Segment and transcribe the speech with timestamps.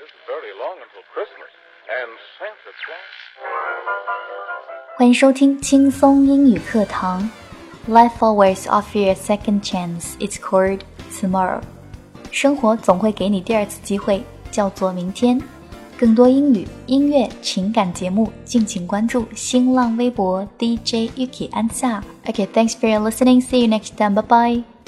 [0.00, 1.52] It isn't very long until Christmas,
[2.00, 3.12] and Santa Claus.
[4.96, 7.30] 欢迎收听轻松英语课堂。
[7.86, 10.16] Life always offers you a second chance.
[10.18, 10.80] It's called
[11.12, 11.60] tomorrow.
[12.30, 15.38] 生活总会给你第二次机会，叫做明天。
[15.98, 22.02] 更多英语、音乐、情感节目，敬请关注新浪微博 DJ Ukki 安夏。
[22.24, 23.42] Okay, thanks for listening.
[23.42, 24.14] See you next time.
[24.14, 24.79] Bye bye.